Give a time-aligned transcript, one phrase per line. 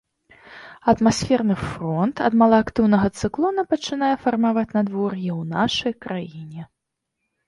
[0.91, 6.61] Атмасферны фронт ад малаактыўнага цыклона пачынае фармаваць надвор'е ў нашай краіне.